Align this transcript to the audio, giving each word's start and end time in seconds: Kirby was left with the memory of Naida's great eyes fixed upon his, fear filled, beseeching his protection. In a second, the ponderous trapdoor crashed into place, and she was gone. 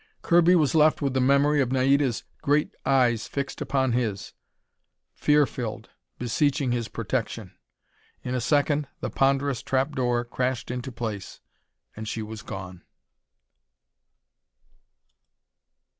Kirby 0.23 0.55
was 0.55 0.73
left 0.73 1.03
with 1.03 1.13
the 1.13 1.21
memory 1.21 1.61
of 1.61 1.71
Naida's 1.71 2.23
great 2.41 2.73
eyes 2.87 3.27
fixed 3.27 3.61
upon 3.61 3.91
his, 3.91 4.33
fear 5.13 5.45
filled, 5.45 5.89
beseeching 6.17 6.71
his 6.71 6.87
protection. 6.87 7.53
In 8.23 8.33
a 8.33 8.41
second, 8.41 8.87
the 9.01 9.11
ponderous 9.11 9.61
trapdoor 9.61 10.25
crashed 10.25 10.71
into 10.71 10.91
place, 10.91 11.39
and 11.95 12.07
she 12.07 12.23
was 12.23 12.41
gone. 12.41 12.81